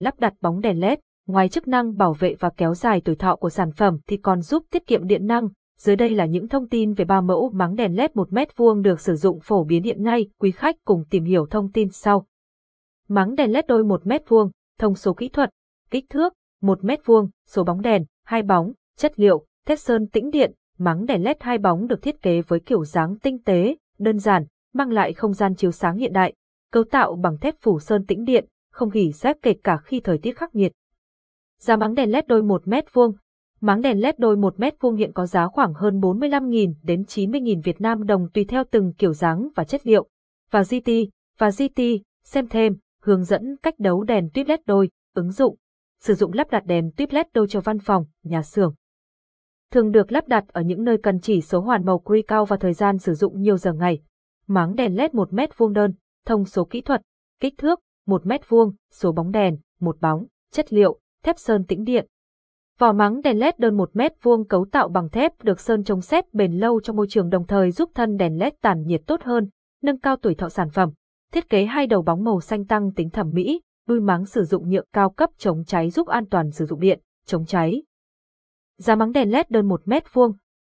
[0.00, 3.36] lắp đặt bóng đèn LED, ngoài chức năng bảo vệ và kéo dài tuổi thọ
[3.36, 5.48] của sản phẩm thì còn giúp tiết kiệm điện năng.
[5.78, 8.82] Dưới đây là những thông tin về ba mẫu máng đèn LED 1 mét vuông
[8.82, 12.26] được sử dụng phổ biến hiện nay, quý khách cùng tìm hiểu thông tin sau.
[13.08, 15.50] Máng đèn LED đôi 1 mét vuông, thông số kỹ thuật,
[15.90, 20.30] kích thước 1 mét vuông, số bóng đèn, hai bóng, chất liệu, thép sơn tĩnh
[20.30, 24.18] điện, máng đèn LED hai bóng được thiết kế với kiểu dáng tinh tế, đơn
[24.18, 24.44] giản,
[24.74, 26.34] mang lại không gian chiếu sáng hiện đại,
[26.72, 28.44] cấu tạo bằng thép phủ sơn tĩnh điện,
[28.78, 30.72] không gỉ dép kể cả khi thời tiết khắc nghiệt.
[31.60, 33.12] Giá máng đèn LED đôi 1 mét vuông
[33.60, 37.62] Máng đèn LED đôi 1 mét vuông hiện có giá khoảng hơn 45.000 đến 90.000
[37.62, 40.08] Việt Nam đồng tùy theo từng kiểu dáng và chất liệu.
[40.50, 40.90] Và GT,
[41.38, 41.82] và GT,
[42.24, 45.56] xem thêm, hướng dẫn cách đấu đèn tuyếp LED đôi, ứng dụng,
[46.00, 48.74] sử dụng lắp đặt đèn tuyếp LED đôi cho văn phòng, nhà xưởng.
[49.70, 52.56] Thường được lắp đặt ở những nơi cần chỉ số hoàn màu quy cao và
[52.56, 54.00] thời gian sử dụng nhiều giờ ngày.
[54.46, 55.94] Máng đèn LED 1 mét vuông đơn,
[56.26, 57.02] thông số kỹ thuật,
[57.40, 61.84] kích thước, 1 mét vuông, số bóng đèn, một bóng, chất liệu, thép sơn tĩnh
[61.84, 62.06] điện.
[62.78, 66.00] Vỏ máng đèn LED đơn 1 mét vuông cấu tạo bằng thép được sơn chống
[66.00, 69.22] xét bền lâu trong môi trường đồng thời giúp thân đèn LED tản nhiệt tốt
[69.22, 69.48] hơn,
[69.82, 70.90] nâng cao tuổi thọ sản phẩm.
[71.32, 74.70] Thiết kế hai đầu bóng màu xanh tăng tính thẩm mỹ, đuôi máng sử dụng
[74.70, 77.82] nhựa cao cấp chống cháy giúp an toàn sử dụng điện, chống cháy.
[78.78, 80.32] Giá máng đèn LED đơn 1 mét vuông.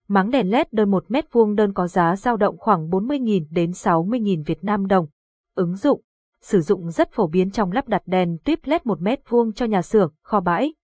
[0.09, 3.71] Máng đèn LED đơn 1 mét vuông đơn có giá dao động khoảng 40.000 đến
[3.71, 5.07] 60.000 Việt Nam đồng.
[5.55, 6.01] Ứng dụng
[6.45, 9.67] sử dụng rất phổ biến trong lắp đặt đèn tuyếp LED 1 mét vuông cho
[9.67, 10.75] nhà xưởng, kho bãi.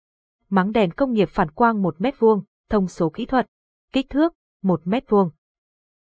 [0.48, 3.46] Máng đèn công nghiệp phản quang 1 mét vuông, thông số kỹ thuật,
[3.92, 5.30] kích thước 1 mét vuông.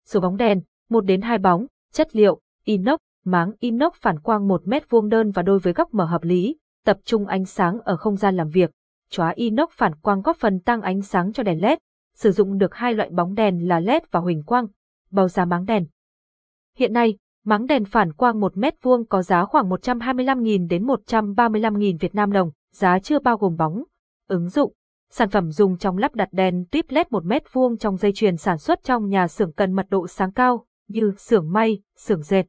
[0.05, 4.67] Số bóng đèn, 1 đến 2 bóng, chất liệu, inox, máng inox phản quang 1
[4.67, 7.97] mét vuông đơn và đôi với góc mở hợp lý, tập trung ánh sáng ở
[7.97, 8.71] không gian làm việc.
[9.09, 11.77] Chóa inox phản quang góp phần tăng ánh sáng cho đèn LED,
[12.15, 14.67] sử dụng được hai loại bóng đèn là LED và huỳnh quang.
[15.11, 15.85] Bao giá máng đèn.
[16.77, 21.97] Hiện nay, Máng đèn phản quang 1 mét vuông có giá khoảng 125.000 đến 135.000
[21.99, 23.83] Việt Nam đồng, giá chưa bao gồm bóng.
[24.27, 24.73] Ứng dụng
[25.13, 28.37] Sản phẩm dùng trong lắp đặt đèn tuyếp LED 1 mét vuông trong dây chuyền
[28.37, 32.43] sản xuất trong nhà xưởng cần mật độ sáng cao, như xưởng may, xưởng dệt.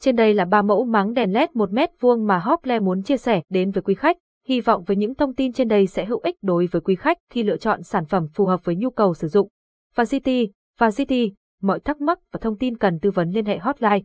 [0.00, 3.16] Trên đây là ba mẫu máng đèn LED 1 mét vuông mà Hople muốn chia
[3.16, 4.16] sẻ đến với quý khách.
[4.46, 7.18] Hy vọng với những thông tin trên đây sẽ hữu ích đối với quý khách
[7.30, 9.48] khi lựa chọn sản phẩm phù hợp với nhu cầu sử dụng.
[9.94, 10.48] Và City,
[10.78, 11.32] và City,
[11.62, 14.00] mọi thắc mắc và thông tin cần tư vấn liên hệ hotline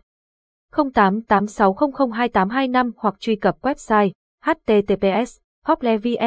[0.71, 4.11] 0886002825 hoặc truy cập website
[4.45, 6.15] https hoplevn